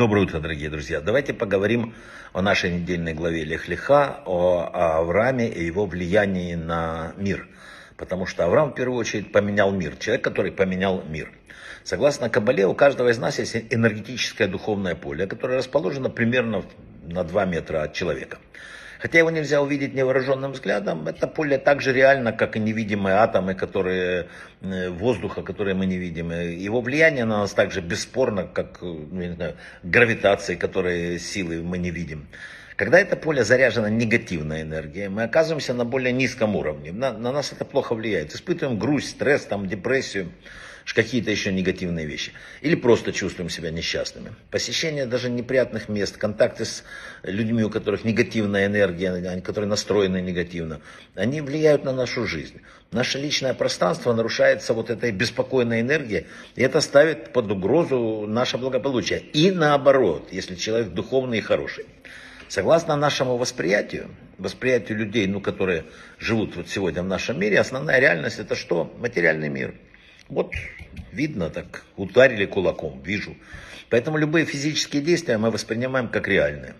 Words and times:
Доброе 0.00 0.22
утро, 0.22 0.40
дорогие 0.40 0.70
друзья. 0.70 1.02
Давайте 1.02 1.34
поговорим 1.34 1.92
о 2.32 2.40
нашей 2.40 2.70
недельной 2.70 3.12
главе 3.12 3.44
Лех-Леха, 3.44 4.22
о, 4.24 4.62
о 4.72 5.00
Аврааме 5.00 5.46
и 5.46 5.62
его 5.62 5.84
влиянии 5.84 6.54
на 6.54 7.12
мир. 7.18 7.46
Потому 7.98 8.24
что 8.24 8.46
Авраам 8.46 8.70
в 8.70 8.74
первую 8.74 8.98
очередь 8.98 9.30
поменял 9.30 9.72
мир, 9.72 9.96
человек, 9.96 10.24
который 10.24 10.52
поменял 10.52 11.04
мир. 11.06 11.30
Согласно 11.84 12.30
Кабале, 12.30 12.66
у 12.66 12.72
каждого 12.72 13.10
из 13.10 13.18
нас 13.18 13.38
есть 13.38 13.54
энергетическое 13.54 14.48
духовное 14.48 14.94
поле, 14.94 15.26
которое 15.26 15.58
расположено 15.58 16.08
примерно 16.08 16.64
на 17.04 17.22
2 17.22 17.44
метра 17.44 17.82
от 17.82 17.92
человека. 17.92 18.38
Хотя 19.00 19.18
его 19.18 19.30
нельзя 19.30 19.62
увидеть 19.62 19.94
невооруженным 19.94 20.52
взглядом, 20.52 21.08
это 21.08 21.26
поле 21.26 21.56
так 21.56 21.80
же 21.80 21.92
реально, 21.92 22.32
как 22.32 22.56
и 22.56 22.60
невидимые 22.60 23.16
атомы, 23.16 23.54
которые, 23.54 24.28
э, 24.60 24.90
воздуха, 24.90 25.42
которые 25.42 25.74
мы 25.74 25.86
не 25.86 25.96
видим. 25.96 26.30
Его 26.30 26.82
влияние 26.82 27.24
на 27.24 27.38
нас 27.38 27.54
так 27.54 27.72
же 27.72 27.80
бесспорно, 27.80 28.44
как 28.44 28.82
ну, 28.82 29.06
не 29.10 29.32
знаю, 29.32 29.56
гравитации, 29.82 30.54
которые 30.54 31.18
силы 31.18 31.62
мы 31.62 31.78
не 31.78 31.90
видим. 31.90 32.28
Когда 32.76 33.00
это 33.00 33.16
поле 33.16 33.42
заряжено 33.42 33.88
негативной 33.88 34.62
энергией, 34.62 35.08
мы 35.08 35.22
оказываемся 35.22 35.72
на 35.72 35.86
более 35.86 36.12
низком 36.12 36.54
уровне. 36.54 36.92
На, 36.92 37.12
на 37.12 37.32
нас 37.32 37.52
это 37.52 37.64
плохо 37.64 37.94
влияет. 37.94 38.34
Испытываем 38.34 38.78
грусть, 38.78 39.10
стресс, 39.10 39.46
там, 39.46 39.66
депрессию 39.66 40.30
какие-то 40.92 41.30
еще 41.30 41.52
негативные 41.52 42.06
вещи. 42.06 42.32
Или 42.62 42.74
просто 42.74 43.12
чувствуем 43.12 43.50
себя 43.50 43.70
несчастными. 43.70 44.32
Посещение 44.50 45.06
даже 45.06 45.30
неприятных 45.30 45.88
мест, 45.88 46.16
контакты 46.16 46.64
с 46.64 46.84
людьми, 47.22 47.62
у 47.62 47.70
которых 47.70 48.04
негативная 48.04 48.66
энергия, 48.66 49.40
которые 49.40 49.68
настроены 49.68 50.20
негативно, 50.20 50.80
они 51.14 51.40
влияют 51.40 51.84
на 51.84 51.92
нашу 51.92 52.26
жизнь. 52.26 52.60
Наше 52.92 53.18
личное 53.18 53.54
пространство 53.54 54.12
нарушается 54.12 54.74
вот 54.74 54.90
этой 54.90 55.12
беспокойной 55.12 55.80
энергией, 55.80 56.26
и 56.56 56.62
это 56.62 56.80
ставит 56.80 57.32
под 57.32 57.50
угрозу 57.50 58.26
наше 58.26 58.58
благополучие. 58.58 59.20
И 59.20 59.50
наоборот, 59.50 60.28
если 60.32 60.56
человек 60.56 60.88
духовный 60.88 61.38
и 61.38 61.42
хороший. 61.42 61.86
Согласно 62.48 62.96
нашему 62.96 63.36
восприятию, 63.36 64.10
восприятию 64.36 64.98
людей, 64.98 65.28
ну, 65.28 65.40
которые 65.40 65.84
живут 66.18 66.56
вот 66.56 66.68
сегодня 66.68 67.02
в 67.02 67.06
нашем 67.06 67.38
мире, 67.38 67.60
основная 67.60 68.00
реальность 68.00 68.40
это 68.40 68.56
что? 68.56 68.92
Материальный 68.98 69.48
мир. 69.48 69.74
Вот 70.30 70.54
видно 71.12 71.50
так, 71.50 71.84
ударили 71.96 72.46
кулаком, 72.46 73.02
вижу. 73.02 73.36
Поэтому 73.90 74.16
любые 74.16 74.46
физические 74.46 75.02
действия 75.02 75.38
мы 75.38 75.50
воспринимаем 75.50 76.08
как 76.08 76.28
реальные. 76.28 76.74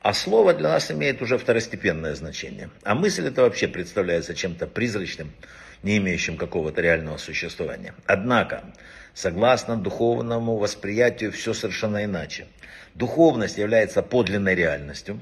А 0.00 0.12
слово 0.12 0.52
для 0.52 0.68
нас 0.68 0.90
имеет 0.90 1.22
уже 1.22 1.38
второстепенное 1.38 2.14
значение. 2.14 2.68
А 2.82 2.94
мысль 2.94 3.28
это 3.28 3.42
вообще 3.42 3.66
представляется 3.66 4.34
чем-то 4.34 4.66
призрачным, 4.66 5.32
не 5.82 5.96
имеющим 5.96 6.36
какого-то 6.36 6.82
реального 6.82 7.16
существования. 7.16 7.94
Однако, 8.04 8.64
согласно 9.14 9.76
духовному 9.78 10.58
восприятию, 10.58 11.32
все 11.32 11.54
совершенно 11.54 12.04
иначе. 12.04 12.46
Духовность 12.94 13.56
является 13.56 14.02
подлинной 14.02 14.54
реальностью, 14.54 15.18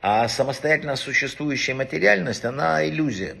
а 0.00 0.26
самостоятельно 0.28 0.96
существующая 0.96 1.74
материальность, 1.74 2.44
она 2.46 2.88
иллюзия. 2.88 3.36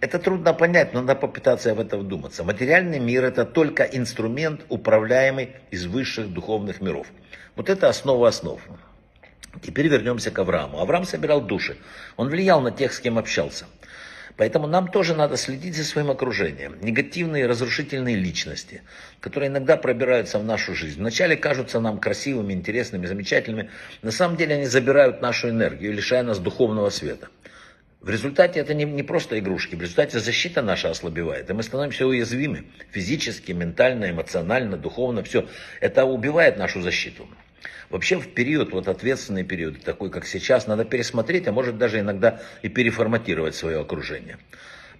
Это 0.00 0.18
трудно 0.18 0.54
понять, 0.54 0.94
но 0.94 1.02
надо 1.02 1.14
попытаться 1.14 1.74
в 1.74 1.80
это 1.80 1.98
вдуматься. 1.98 2.42
Материальный 2.42 2.98
мир 2.98 3.24
это 3.24 3.44
только 3.44 3.82
инструмент, 3.82 4.62
управляемый 4.70 5.50
из 5.70 5.84
высших 5.84 6.32
духовных 6.32 6.80
миров. 6.80 7.06
Вот 7.54 7.68
это 7.68 7.88
основа 7.88 8.28
основ. 8.28 8.60
Теперь 9.62 9.88
вернемся 9.88 10.30
к 10.30 10.38
Аврааму. 10.38 10.80
Авраам 10.80 11.04
собирал 11.04 11.42
души. 11.42 11.76
Он 12.16 12.28
влиял 12.28 12.62
на 12.62 12.70
тех, 12.70 12.94
с 12.94 13.00
кем 13.00 13.18
общался. 13.18 13.66
Поэтому 14.36 14.66
нам 14.66 14.88
тоже 14.88 15.14
надо 15.14 15.36
следить 15.36 15.76
за 15.76 15.84
своим 15.84 16.10
окружением. 16.10 16.76
Негативные, 16.80 17.46
разрушительные 17.46 18.16
личности, 18.16 18.82
которые 19.20 19.50
иногда 19.50 19.76
пробираются 19.76 20.38
в 20.38 20.44
нашу 20.44 20.74
жизнь. 20.74 20.98
Вначале 20.98 21.36
кажутся 21.36 21.78
нам 21.78 21.98
красивыми, 21.98 22.54
интересными, 22.54 23.04
замечательными. 23.04 23.68
На 24.00 24.12
самом 24.12 24.38
деле 24.38 24.54
они 24.54 24.64
забирают 24.64 25.20
нашу 25.20 25.50
энергию, 25.50 25.92
лишая 25.92 26.22
нас 26.22 26.38
духовного 26.38 26.88
света. 26.88 27.28
В 28.00 28.08
результате 28.08 28.60
это 28.60 28.72
не, 28.72 28.84
не 28.84 29.02
просто 29.02 29.38
игрушки, 29.38 29.74
в 29.74 29.82
результате 29.82 30.20
защита 30.20 30.62
наша 30.62 30.88
ослабевает, 30.88 31.50
и 31.50 31.52
мы 31.52 31.62
становимся 31.62 32.06
уязвимы 32.06 32.64
физически, 32.90 33.52
ментально, 33.52 34.10
эмоционально, 34.10 34.78
духовно, 34.78 35.22
все. 35.22 35.46
Это 35.80 36.06
убивает 36.06 36.56
нашу 36.56 36.80
защиту. 36.80 37.28
Вообще 37.90 38.16
в 38.16 38.32
период, 38.32 38.72
вот 38.72 38.88
ответственный 38.88 39.44
период, 39.44 39.82
такой 39.82 40.10
как 40.10 40.24
сейчас, 40.24 40.66
надо 40.66 40.86
пересмотреть, 40.86 41.46
а 41.46 41.52
может 41.52 41.76
даже 41.76 42.00
иногда 42.00 42.40
и 42.62 42.70
переформатировать 42.70 43.54
свое 43.54 43.80
окружение. 43.80 44.38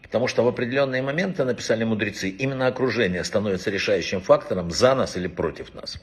Потому 0.02 0.26
что 0.26 0.42
в 0.42 0.48
определенные 0.48 1.00
моменты, 1.00 1.44
написали 1.44 1.84
мудрецы, 1.84 2.28
именно 2.28 2.66
окружение 2.66 3.24
становится 3.24 3.70
решающим 3.70 4.20
фактором 4.20 4.70
за 4.70 4.94
нас 4.94 5.16
или 5.16 5.28
против 5.28 5.72
нас. 5.72 5.98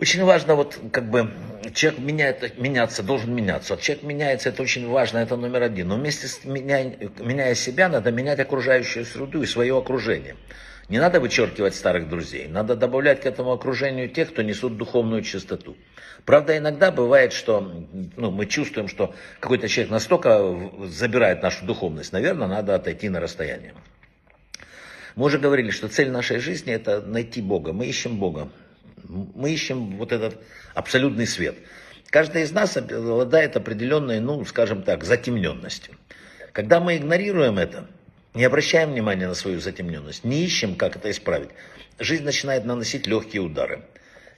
Очень 0.00 0.24
важно, 0.24 0.54
вот 0.54 0.78
как 0.92 1.10
бы 1.10 1.30
человек 1.74 2.00
меняет, 2.00 2.58
меняться, 2.58 3.02
должен 3.02 3.34
меняться. 3.34 3.76
Человек 3.76 4.02
меняется, 4.02 4.48
это 4.48 4.62
очень 4.62 4.88
важно, 4.88 5.18
это 5.18 5.36
номер 5.36 5.62
один. 5.62 5.88
Но 5.88 5.96
вместе 5.96 6.26
с 6.26 6.42
меняя, 6.46 6.96
меняя 7.18 7.54
себя, 7.54 7.90
надо 7.90 8.10
менять 8.10 8.40
окружающую 8.40 9.04
среду 9.04 9.42
и 9.42 9.46
свое 9.46 9.76
окружение. 9.76 10.36
Не 10.88 11.00
надо 11.00 11.20
вычеркивать 11.20 11.74
старых 11.74 12.08
друзей, 12.08 12.48
надо 12.48 12.76
добавлять 12.76 13.20
к 13.20 13.26
этому 13.26 13.52
окружению 13.52 14.08
тех, 14.08 14.30
кто 14.30 14.40
несут 14.40 14.78
духовную 14.78 15.20
чистоту. 15.20 15.76
Правда, 16.24 16.56
иногда 16.56 16.90
бывает, 16.90 17.34
что 17.34 17.60
ну, 18.16 18.30
мы 18.30 18.46
чувствуем, 18.46 18.88
что 18.88 19.14
какой-то 19.38 19.68
человек 19.68 19.90
настолько 19.90 20.56
забирает 20.86 21.42
нашу 21.42 21.66
духовность, 21.66 22.14
наверное, 22.14 22.48
надо 22.48 22.74
отойти 22.74 23.10
на 23.10 23.20
расстояние. 23.20 23.74
Мы 25.14 25.26
уже 25.26 25.38
говорили, 25.38 25.70
что 25.70 25.88
цель 25.88 26.10
нашей 26.10 26.38
жизни 26.38 26.72
это 26.72 27.02
найти 27.02 27.42
Бога. 27.42 27.74
Мы 27.74 27.84
ищем 27.84 28.16
Бога. 28.16 28.48
Мы 29.34 29.52
ищем 29.52 29.96
вот 29.96 30.12
этот 30.12 30.40
абсолютный 30.74 31.26
свет. 31.26 31.56
Каждый 32.10 32.42
из 32.42 32.52
нас 32.52 32.76
обладает 32.76 33.56
определенной, 33.56 34.20
ну, 34.20 34.44
скажем 34.44 34.82
так, 34.82 35.04
затемненностью. 35.04 35.94
Когда 36.52 36.80
мы 36.80 36.96
игнорируем 36.96 37.58
это, 37.58 37.86
не 38.34 38.44
обращаем 38.44 38.92
внимания 38.92 39.28
на 39.28 39.34
свою 39.34 39.60
затемненность, 39.60 40.24
не 40.24 40.44
ищем, 40.44 40.76
как 40.76 40.96
это 40.96 41.10
исправить, 41.10 41.50
жизнь 41.98 42.24
начинает 42.24 42.64
наносить 42.64 43.06
легкие 43.06 43.42
удары. 43.42 43.84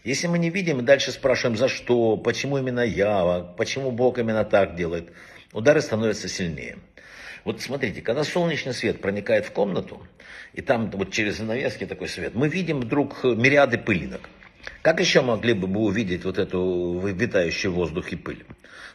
Если 0.05 0.27
мы 0.27 0.39
не 0.39 0.51
видим 0.51 0.81
и 0.81 0.83
дальше 0.83 1.13
спрашиваем, 1.13 1.57
за 1.57 1.69
что, 1.69 2.17
почему 2.17 2.59
именно 2.59 2.81
я, 2.81 3.55
почему 3.57 3.91
Бог 3.91 4.19
именно 4.19 4.45
так 4.45 4.75
делает, 4.75 5.13
удары 5.53 5.81
становятся 5.81 6.29
сильнее. 6.29 6.79
Вот 7.45 7.61
смотрите, 7.61 8.03
когда 8.03 8.25
солнечный 8.25 8.73
свет 8.73 9.01
проникает 9.01 9.47
в 9.47 9.53
комнату, 9.53 10.07
и 10.55 10.61
там 10.61 10.91
вот 10.91 11.11
через 11.13 11.39
занавески 11.39 11.87
такой 11.87 12.09
свет, 12.09 12.35
мы 12.35 12.49
видим 12.49 12.81
вдруг 12.81 13.25
мириады 13.25 13.79
пылинок. 13.79 14.29
Как 14.83 15.01
еще 15.01 15.23
могли 15.23 15.55
бы 15.55 15.67
мы 15.67 15.81
увидеть 15.81 16.25
вот 16.25 16.39
эту 16.39 17.01
витающую 17.05 17.73
в 17.73 17.77
воздухе 17.77 18.17
пыль? 18.17 18.45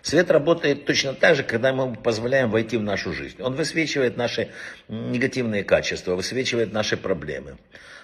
Свет 0.02 0.32
работает 0.32 0.86
точно 0.86 1.14
так 1.14 1.36
же, 1.36 1.44
когда 1.44 1.74
мы 1.74 1.96
позволяем 1.96 2.50
войти 2.50 2.78
в 2.78 2.84
нашу 2.84 3.14
жизнь. 3.14 3.42
Он 3.42 3.56
высвечивает 3.56 4.16
наши 4.16 4.50
негативные 4.88 5.64
качества, 5.64 6.16
высвечивает 6.16 6.72
наши 6.72 6.98
проблемы. 6.98 7.58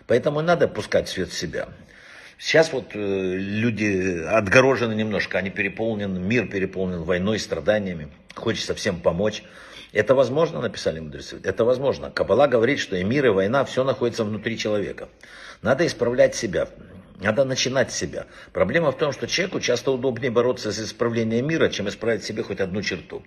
Поэтому 0.08 0.42
надо 0.42 0.68
пускать 0.68 1.08
свет 1.08 1.30
в 1.30 1.38
себя. 1.38 1.70
Сейчас 2.38 2.74
вот 2.74 2.88
э, 2.94 2.98
люди 3.00 4.22
отгорожены 4.26 4.94
немножко, 4.94 5.38
они 5.38 5.50
переполнены, 5.50 6.20
мир 6.20 6.48
переполнен 6.48 7.04
войной, 7.04 7.40
страданиями. 7.40 8.10
Хочется 8.36 8.74
всем 8.76 9.00
помочь. 9.00 9.44
Это 9.94 10.16
возможно, 10.16 10.60
написали 10.60 11.00
мудрецы? 11.00 11.40
Это 11.44 11.64
возможно. 11.64 12.10
Кабала 12.10 12.48
говорит, 12.48 12.80
что 12.80 12.98
и 12.98 13.04
мир, 13.04 13.28
и 13.28 13.30
война, 13.30 13.64
все 13.64 13.84
находится 13.84 14.26
внутри 14.26 14.58
человека. 14.58 15.08
Надо 15.62 15.86
исправлять 15.86 16.36
себя. 16.36 16.68
Надо 17.20 17.46
начинать 17.46 17.92
с 17.92 17.96
себя. 17.96 18.26
Проблема 18.52 18.92
в 18.92 18.98
том, 18.98 19.12
что 19.14 19.28
человеку 19.28 19.60
часто 19.60 19.92
удобнее 19.92 20.32
бороться 20.32 20.72
с 20.72 20.80
исправлением 20.80 21.48
мира, 21.48 21.70
чем 21.70 21.88
исправить 21.88 22.24
себе 22.24 22.44
хоть 22.44 22.60
одну 22.60 22.82
черту. 22.82 23.24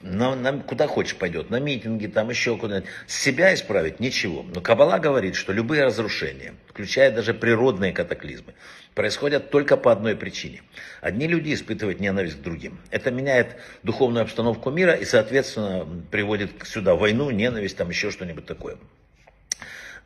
На, 0.00 0.34
на, 0.34 0.58
куда 0.58 0.86
хочешь 0.86 1.16
пойдет, 1.16 1.48
на 1.48 1.60
митинги, 1.60 2.06
там 2.06 2.28
еще 2.28 2.58
куда-нибудь. 2.58 2.88
С 3.06 3.18
себя 3.18 3.54
исправить 3.54 4.00
ничего. 4.00 4.44
Но 4.54 4.60
Кабала 4.60 4.98
говорит, 4.98 5.34
что 5.34 5.52
любые 5.52 5.84
разрушения, 5.84 6.54
включая 6.68 7.10
даже 7.10 7.32
природные 7.32 7.92
катаклизмы, 7.92 8.54
происходят 8.94 9.50
только 9.50 9.78
по 9.78 9.92
одной 9.92 10.14
причине. 10.14 10.62
Одни 11.00 11.26
люди 11.26 11.54
испытывают 11.54 12.00
ненависть 12.00 12.38
к 12.38 12.42
другим. 12.42 12.78
Это 12.90 13.10
меняет 13.10 13.56
духовную 13.82 14.24
обстановку 14.24 14.70
мира 14.70 14.92
и, 14.92 15.06
соответственно, 15.06 15.86
приводит 16.10 16.50
сюда 16.64 16.94
войну, 16.94 17.30
ненависть, 17.30 17.76
там 17.78 17.88
еще 17.88 18.10
что-нибудь 18.10 18.44
такое. 18.44 18.76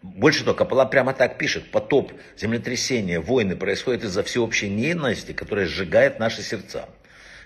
Больше 0.03 0.45
того, 0.45 0.57
Капала 0.57 0.85
прямо 0.85 1.13
так 1.13 1.39
пишет. 1.39 1.71
Потоп, 1.71 2.13
землетрясение, 2.37 3.19
войны 3.19 3.57
происходят 3.57 4.05
из-за 4.05 4.23
всеобщей 4.23 4.69
ненависти, 4.69 5.33
которая 5.33 5.67
сжигает 5.67 6.21
наши 6.21 6.43
сердца. 6.43 6.89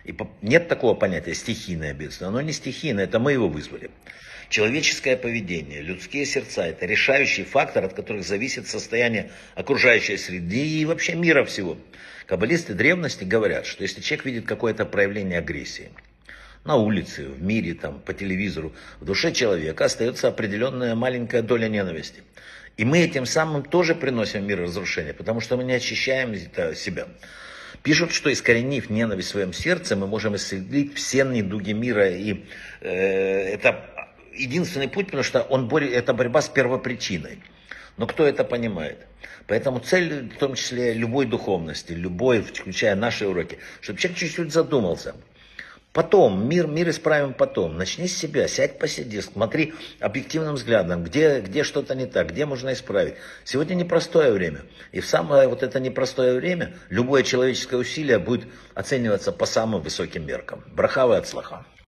И 0.05 0.15
нет 0.43 0.69
такого 0.69 0.95
понятия 0.95 1.35
стихийное 1.35 1.95
бедствие. 1.95 2.29
Оно 2.29 2.43
не 2.43 2.53
стихийное, 2.53 3.05
это 3.05 3.19
мы 3.19 3.33
его 3.33 3.49
вызвали. 3.49 3.91
Человеческое 4.51 5.17
поведение, 5.17 5.81
людские 5.81 6.27
сердца– 6.27 6.67
это 6.67 6.85
решающий 6.85 7.45
фактор, 7.45 7.85
от 7.87 7.95
которых 7.95 8.23
зависит 8.23 8.69
состояние 8.69 9.31
окружающей 9.55 10.19
среды 10.19 10.67
и 10.67 10.85
вообще 10.85 11.15
мира 11.15 11.45
всего. 11.45 11.79
Каббалисты 12.27 12.75
древности 12.75 13.25
говорят, 13.25 13.65
что 13.65 13.83
если 13.83 14.03
человек 14.03 14.27
видит 14.27 14.47
какое-то 14.47 14.85
проявление 14.85 15.39
агрессии– 15.39 15.91
на 16.65 16.77
улице, 16.77 17.27
в 17.27 17.43
мире, 17.43 17.75
там, 17.75 17.99
по 18.01 18.15
телевизору, 18.15 18.73
в 19.01 19.05
душе 19.05 19.33
человека 19.33 19.85
остается 19.85 20.29
определенная 20.29 20.95
маленькая 20.95 21.43
доля 21.43 21.69
ненависти. 21.69 22.23
И 22.77 22.85
мы 22.85 23.01
этим 23.01 23.27
самым 23.27 23.65
тоже 23.65 23.95
приносим 23.95 24.47
мир 24.47 24.61
разрушения, 24.61 25.13
потому 25.13 25.41
что 25.41 25.57
мы 25.57 25.65
не 25.65 25.75
очищаем 25.75 26.35
себя. 26.75 27.09
Пишут, 27.83 28.13
что 28.13 28.33
искоренив 28.33 28.91
ненависть 28.91 29.29
в 29.29 29.33
своем 29.33 29.53
сердце, 29.53 29.97
мы 29.97 30.07
можем 30.07 30.37
исцелить 30.37 30.95
все 30.95 31.25
недуги 31.25 31.73
мира. 31.73 32.09
И 32.09 32.45
э, 32.81 32.91
это 33.55 33.85
единственный 34.35 34.89
путь, 34.89 35.07
потому 35.07 35.25
что 35.25 35.43
он 35.43 35.69
борет, 35.69 35.93
это 35.93 36.15
борьба 36.15 36.43
с 36.43 36.49
первопричиной. 36.49 37.41
Но 37.97 38.07
кто 38.07 38.25
это 38.25 38.45
понимает? 38.45 38.99
Поэтому 39.49 39.81
цель, 39.81 40.31
в 40.31 40.39
том 40.39 40.55
числе 40.55 40.95
любой 40.95 41.27
духовности, 41.27 41.93
любой, 41.93 42.41
включая 42.43 42.95
наши 42.95 43.27
уроки, 43.27 43.59
чтобы 43.81 43.99
человек 43.99 44.19
чуть-чуть 44.19 44.53
задумался. 44.53 45.15
Потом, 45.93 46.49
мир, 46.49 46.67
мир 46.67 46.89
исправим 46.89 47.35
потом. 47.35 47.77
Начни 47.77 48.09
с 48.09 48.17
себя, 48.17 48.49
сядь, 48.49 48.79
посиди, 48.79 49.21
смотри 49.21 49.75
объективным 50.01 50.55
взглядом, 50.55 51.05
где, 51.05 51.41
где 51.41 51.65
что-то 51.65 51.95
не 51.95 52.07
так, 52.07 52.31
где 52.31 52.47
можно 52.47 52.73
исправить. 52.73 53.15
Сегодня 53.45 53.75
непростое 53.75 54.33
время. 54.33 54.63
И 54.93 55.01
в 55.01 55.07
самое 55.07 55.49
вот 55.49 55.63
это 55.63 55.81
непростое 55.81 56.35
время 56.35 56.75
любое 56.89 57.23
человеческое 57.23 57.77
усилие 57.77 58.19
будет 58.19 58.49
оцениваться 58.75 59.33
по 59.33 59.45
самым 59.45 59.83
высоким 59.83 60.27
меркам. 60.27 60.65
Брахава 60.69 61.19
от 61.19 61.29
слаха. 61.29 61.67